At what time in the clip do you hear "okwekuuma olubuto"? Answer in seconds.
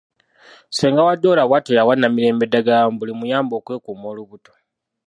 3.59-4.51